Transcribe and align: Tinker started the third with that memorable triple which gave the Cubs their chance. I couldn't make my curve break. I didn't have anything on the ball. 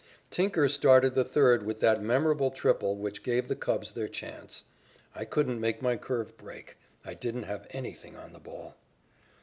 Tinker 0.31 0.67
started 0.67 1.13
the 1.13 1.23
third 1.23 1.61
with 1.63 1.79
that 1.81 2.01
memorable 2.01 2.49
triple 2.49 2.95
which 2.97 3.21
gave 3.21 3.47
the 3.47 3.55
Cubs 3.55 3.91
their 3.91 4.07
chance. 4.07 4.63
I 5.13 5.25
couldn't 5.25 5.61
make 5.61 5.79
my 5.83 5.95
curve 5.95 6.35
break. 6.37 6.77
I 7.05 7.13
didn't 7.13 7.43
have 7.43 7.67
anything 7.69 8.15
on 8.17 8.33
the 8.33 8.39
ball. 8.39 8.77